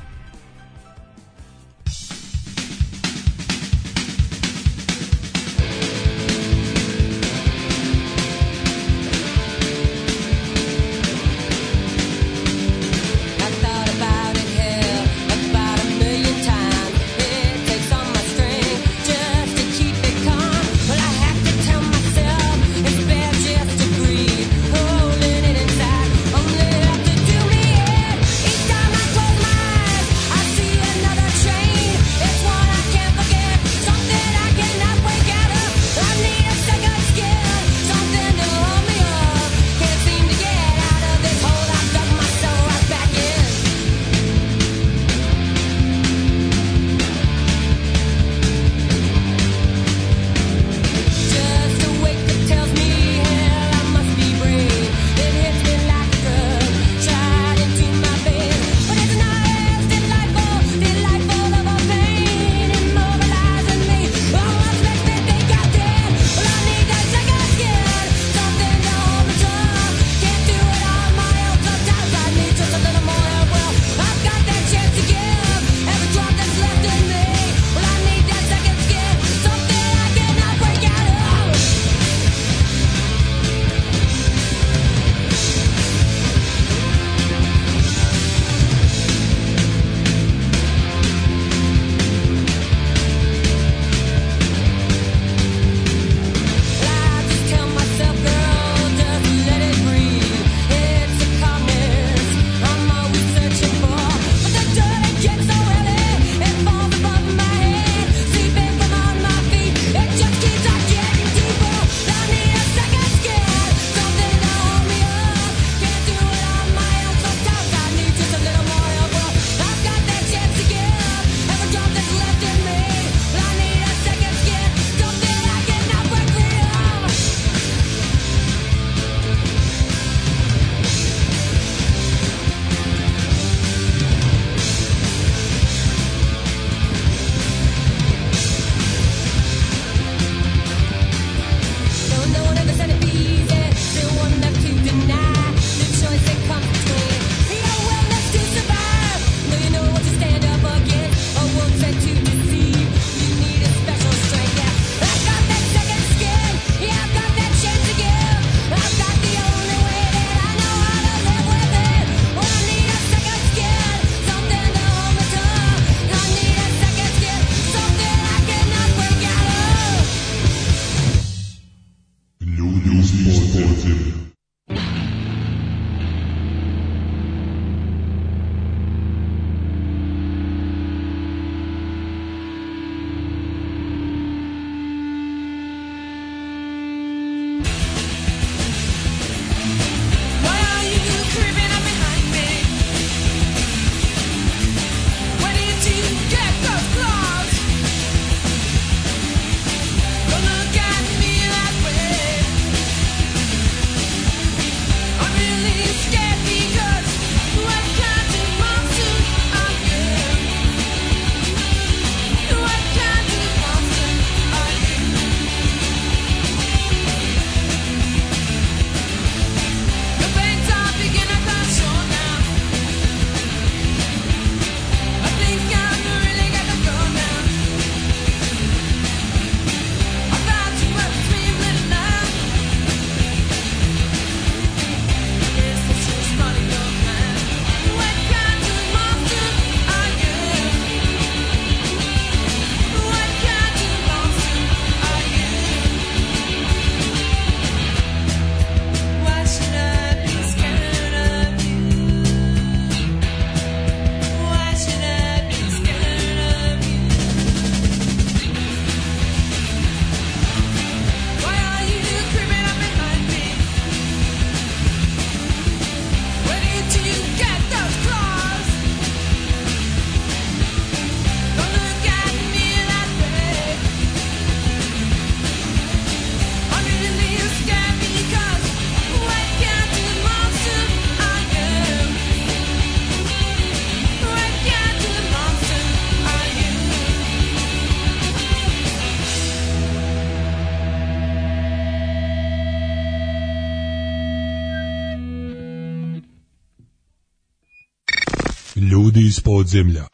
[299.73, 300.08] Ljudi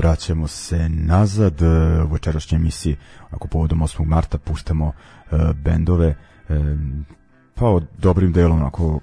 [0.00, 1.66] vraćamo se nazad e,
[2.02, 2.96] u večerašnjoj emisiji,
[3.30, 4.04] ako povodom 8.
[4.04, 6.14] marta puštamo uh, bendove
[6.48, 6.56] uh,
[7.54, 9.00] pa dobrim delom ako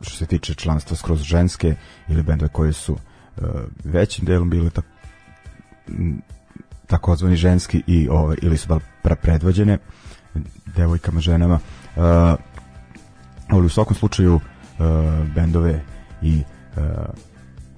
[0.00, 1.74] što se tiče članstva skroz ženske
[2.08, 2.96] ili bendove koje su
[3.84, 4.84] većim delom bile tak,
[6.86, 8.68] takozvani ženski i ove, ili su
[9.02, 9.78] bar predvođene
[10.76, 12.02] devojkama, ženama uh,
[13.48, 14.40] ali u svakom slučaju uh,
[15.34, 15.84] bendove
[16.22, 16.42] i
[16.76, 16.82] uh,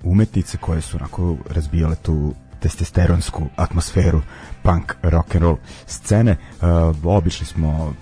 [0.05, 4.23] umetnice koje su onako razbijale tu testosteronsku atmosferu
[4.63, 6.37] punk rock and roll scene.
[6.61, 7.95] Uh, obišli smo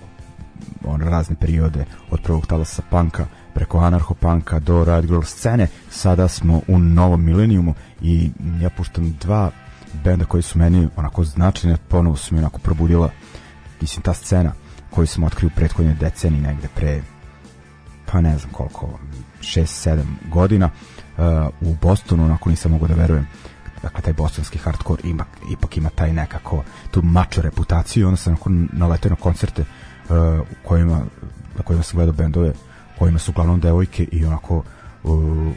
[0.85, 5.67] on razne periode od prvog talasa panka preko anarcho-panka do rad girl scene.
[5.89, 8.31] Sada smo u novom milenijumu i
[8.61, 9.51] ja puštam dva
[10.03, 13.09] benda koji su meni onako značajne, ponovo su mi onako probudila
[13.81, 14.53] mislim ta scena
[14.89, 17.01] koju sam otkrio u prethodnoj deceniji negde pre
[18.11, 18.99] pa ne znam koliko
[19.41, 20.69] 6-7 godina
[21.61, 23.27] u Bostonu, onako nisam mogu da verujem.
[23.81, 28.35] Dakle taj bostonski hardcore ima, ipak ima taj nekako tu mačo reputaciju onda sam
[28.71, 31.01] naletio na koncerte uh, u kojima,
[31.57, 32.53] na kojima sam gledao bendove
[32.99, 34.63] kojima su uglavnom devojke i onako
[35.03, 35.51] uh,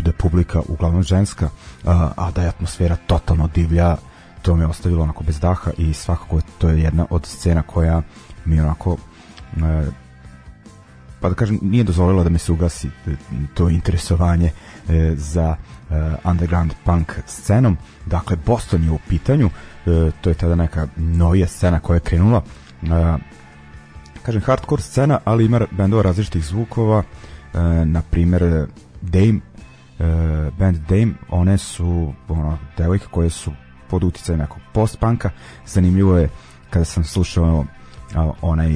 [0.00, 3.96] da je publika uglavnom ženska uh, a da je atmosfera totalno divlja
[4.42, 8.02] to me ostavilo onako bez daha i svakako to je jedna od scena koja
[8.44, 8.98] mi onako uh,
[11.24, 13.10] pa da kažem, nije dozvolila da mi se ugasi e,
[13.54, 14.50] to interesovanje
[14.88, 15.56] e, za
[15.90, 15.94] e,
[16.24, 17.76] underground punk scenom.
[18.06, 19.50] Dakle, Boston je u pitanju,
[19.86, 22.42] e, to je tada neka novija scena koja je krenula.
[22.82, 22.86] E,
[24.22, 28.66] kažem, hardcore scena, ali ima bendova različitih zvukova, e, na primer
[29.00, 29.40] Dame,
[29.98, 33.52] e, band Dame, one su ono, devojke koje su
[33.90, 35.30] pod uticaj nekog post-punka.
[35.66, 36.28] Zanimljivo je
[36.70, 37.64] kada sam slušao
[38.42, 38.70] onaj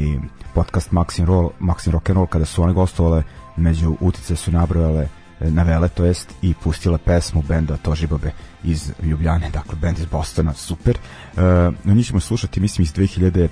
[0.59, 3.23] podcast Maxim Roll, Maxim Rock and Roll kada su one gostovale
[3.57, 5.09] među utice su nabrojale
[5.41, 8.33] e, navele to jest i pustile pesmu benda Tožibobe
[8.65, 10.99] iz Ljubljane, dakle bend iz Bostona, super.
[11.33, 11.43] Uh,
[11.85, 13.49] no njih ćemo slušati, mislim, iz 2015.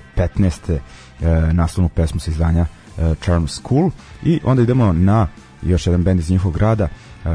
[0.73, 2.65] Uh, naslovnu pesmu sa izdanja
[2.97, 3.91] uh, Charm School
[4.23, 5.27] i onda idemo na
[5.61, 6.87] još jedan bend iz njihovog grada,
[7.25, 7.31] uh,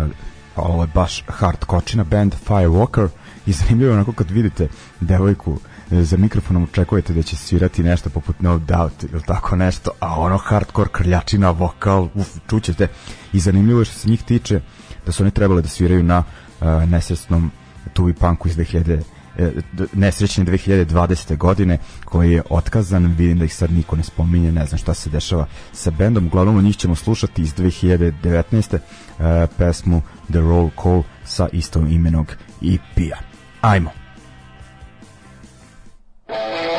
[0.56, 3.08] ovo je baš hard kočina band Firewalker
[3.46, 4.68] i zanimljivo onako kad vidite
[5.00, 5.58] devojku
[6.01, 10.36] za mikrofonom očekujete da će svirati nešto poput No Doubt ili tako nešto, a ono
[10.36, 12.88] hardcore krljačina, vokal, uf, čućete.
[13.32, 14.61] I zanimljivo je što se njih tiče
[15.07, 17.51] da su oni trebali da sviraju na uh, nesvesnom
[17.93, 19.01] Tuvi Punku iz 2000
[19.38, 19.53] e,
[19.93, 21.36] nesrećne 2020.
[21.36, 25.11] godine koji je otkazan, vidim da ih sad niko ne spominje, ne znam šta se
[25.11, 28.74] dešava sa bendom, uglavnom njih ćemo slušati iz 2019.
[28.74, 29.24] Uh,
[29.59, 32.26] pesmu The Roll Call sa istom imenog
[32.62, 33.18] EP-a.
[33.61, 34.01] Ajmo!
[36.33, 36.71] Thank you.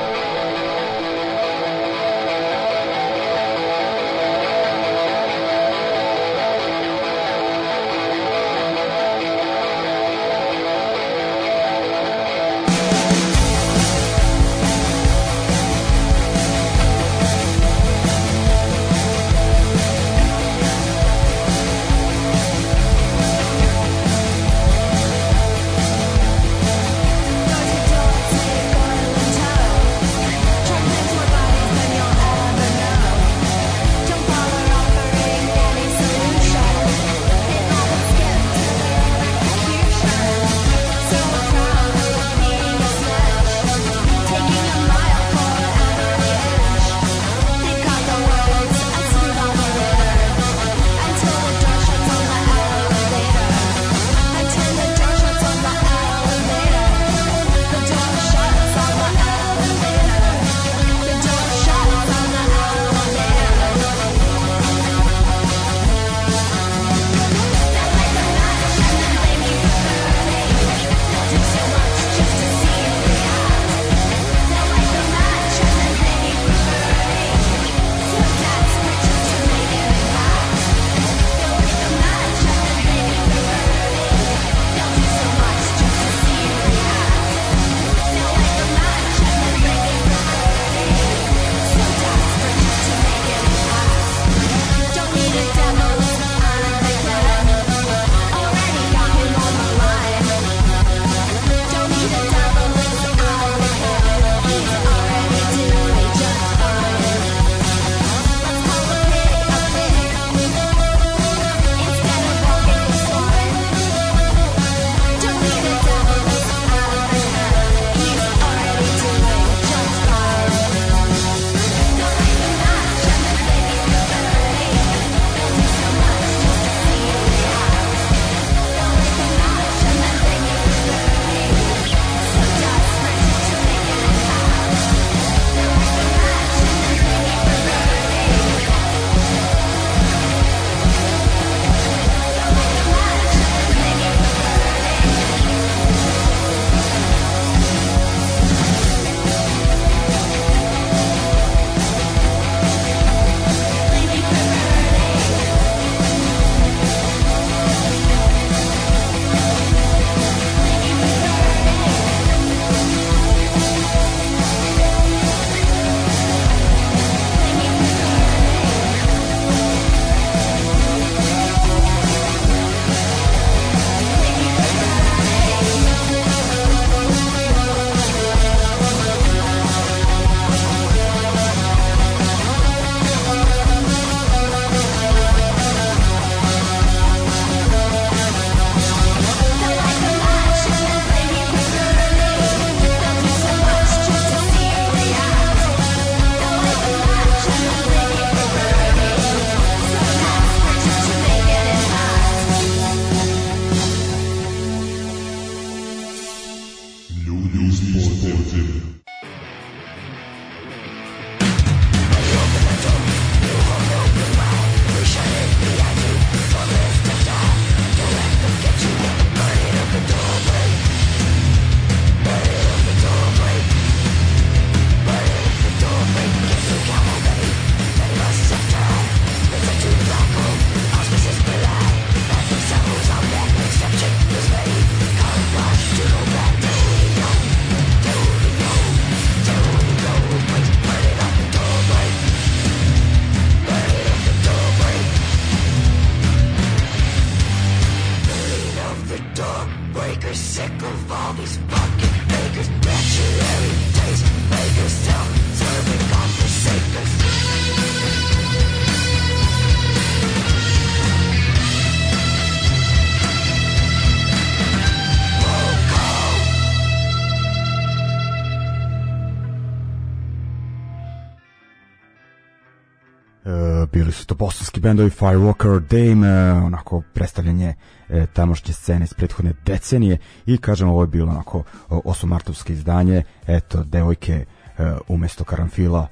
[274.83, 277.73] Bendovi Firewalker, Dame, e, onako predstavljanje
[278.09, 283.23] e, tamošnje scene iz prethodne decenije i kažem ovo je bilo onako o, osomartovsko izdanje,
[283.47, 284.33] eto devojke
[284.77, 286.07] e, umesto karanfila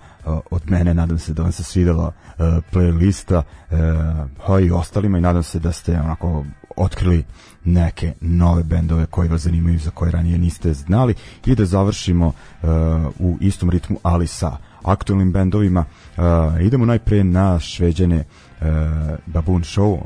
[0.52, 2.12] od mene, nadam se da vam se svidela
[2.72, 3.42] playlista
[4.48, 6.46] a i ostalima i nadam se da ste onako
[6.76, 7.24] otkrili
[7.64, 11.16] neke nove bendove koji vas zanimaju za koje ranije niste znali.
[11.46, 12.32] I da završimo
[13.20, 15.86] u istom ritmu ali sa aktualnim bendovima.
[16.18, 16.24] Uh,
[16.62, 18.24] idemo najpre na šveđane
[19.26, 20.00] Baboon Show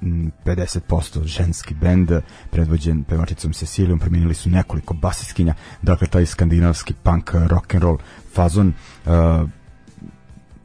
[0.00, 2.10] 50% ženski bend
[2.50, 7.98] predvođen pevačicom Cecilijom promijenili su nekoliko basiskinja dakle taj skandinavski punk rock and roll
[8.34, 8.72] fazon
[9.06, 9.12] uh,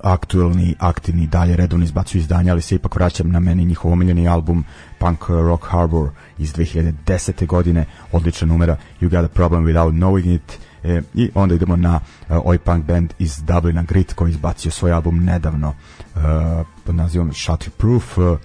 [0.06, 4.66] aktuelni, aktivni, dalje redovno izbacuju izdanja, ali se ipak vraćam na meni njihov omiljeni album
[5.00, 7.46] Punk Rock Harbor iz 2010.
[7.46, 11.96] godine, odlična numera You Got a Problem Without Knowing It e, i onda idemo na
[12.30, 15.74] uh, oj punk band iz Dublina Grit koji izbacio svoj album nedavno
[16.16, 16.22] uh,
[16.86, 17.32] pod nazivom
[17.78, 18.38] Proof uh,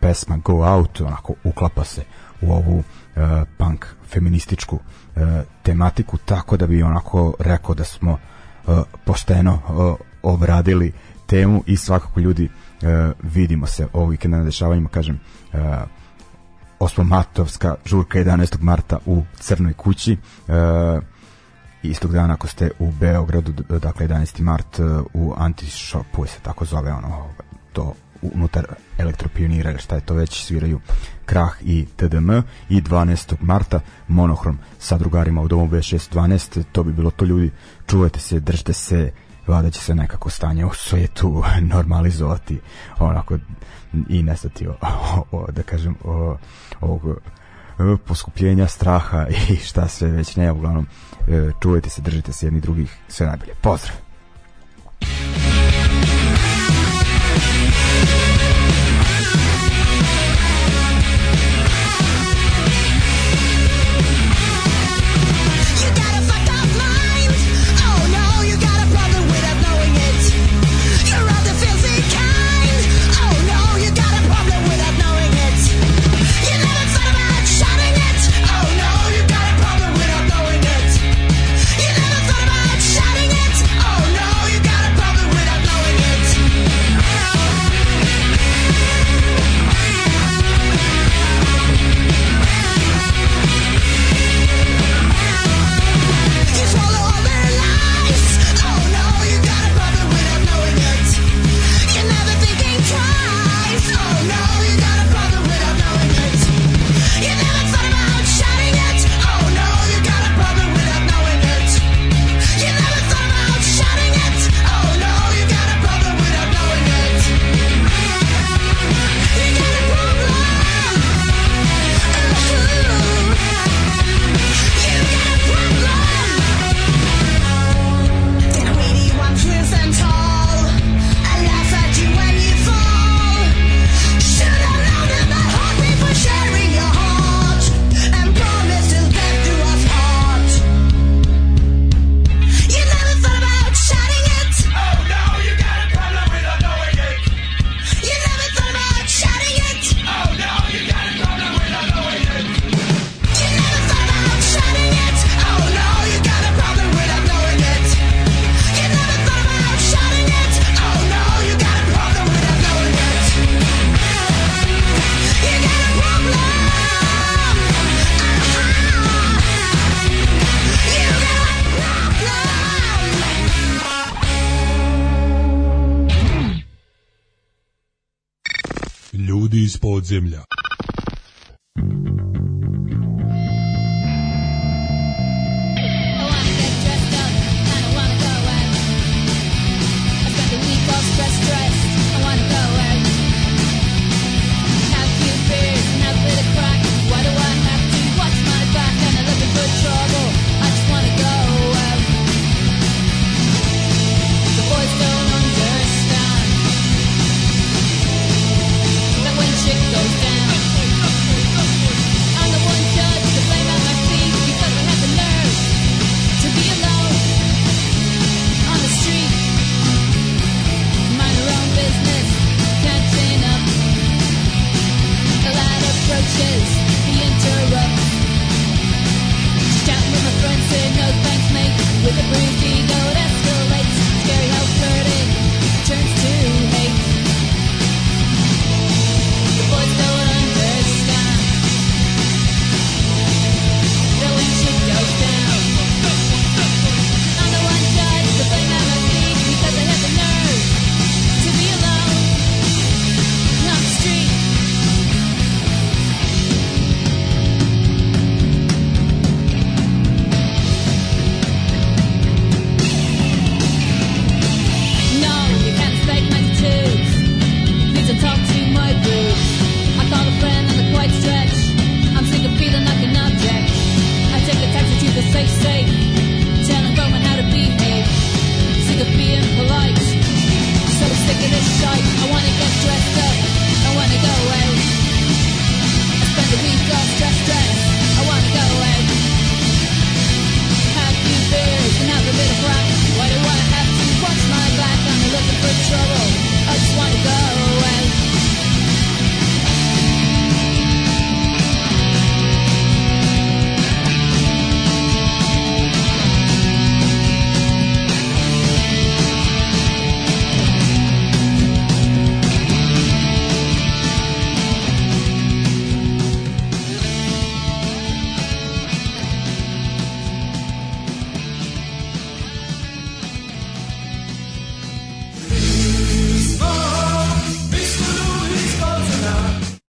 [0.00, 2.04] pesma Go Out onako uklapa se
[2.40, 3.22] u ovu uh,
[3.58, 5.22] punk feminističku uh,
[5.62, 10.92] tematiku tako da bi onako rekao da smo uh, pošteno uh, obradili
[11.26, 12.88] temu i svakako ljudi uh,
[13.22, 15.20] vidimo se ovog vikenda na dešavanjima kažem
[15.52, 15.60] uh,
[16.78, 18.62] osmomatovska žurka 11.
[18.62, 20.16] marta u Crnoj kući
[21.82, 24.40] istog dana ako ste u Beogradu dakle 11.
[24.40, 24.80] mart
[25.14, 27.28] u Antishopu se tako zove ono
[27.72, 28.66] to unutar
[28.98, 30.80] elektropionira šta je to već sviraju
[31.24, 32.30] Krah i TDM
[32.68, 33.34] i 12.
[33.40, 37.50] marta Monohrom sa drugarima u domu B612 to bi bilo to ljudi.
[37.86, 39.12] Čuvajte se, držite se
[39.46, 41.42] vada će se nekako stanje u svetu
[41.74, 42.60] normalizovati
[42.98, 43.38] onako
[44.08, 44.74] i nestati o,
[45.32, 46.36] o, da kažem o,
[46.80, 47.02] ovog
[48.06, 50.86] poskupljenja straha i šta sve već ne uglavnom
[51.28, 54.11] e, čuvajte se, držite se jedni drugih sve najbolje, pozdrav